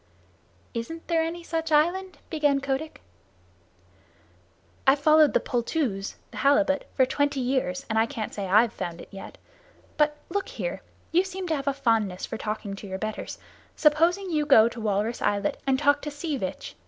"Isn't 0.73 1.07
there 1.07 1.21
any 1.21 1.43
such 1.43 1.71
island?" 1.71 2.17
began 2.31 2.59
Kotick. 2.59 3.03
"I've 4.87 4.97
followed 4.97 5.35
the 5.35 5.39
poltoos 5.39 6.15
[the 6.31 6.37
halibut] 6.37 6.87
for 6.95 7.05
twenty 7.05 7.39
years, 7.39 7.85
and 7.87 7.99
I 7.99 8.07
can't 8.07 8.33
say 8.33 8.47
I've 8.47 8.73
found 8.73 8.99
it 8.99 9.09
yet. 9.11 9.37
But 9.97 10.17
look 10.29 10.49
here 10.49 10.81
you 11.11 11.23
seem 11.23 11.45
to 11.49 11.55
have 11.55 11.67
a 11.67 11.73
fondness 11.75 12.25
for 12.25 12.39
talking 12.39 12.75
to 12.77 12.87
your 12.87 12.97
betters 12.97 13.37
suppose 13.75 14.17
you 14.17 14.43
go 14.47 14.67
to 14.69 14.81
Walrus 14.81 15.21
Islet 15.21 15.61
and 15.67 15.77
talk 15.77 16.01
to 16.01 16.09
Sea 16.09 16.35
Vitch. 16.35 16.75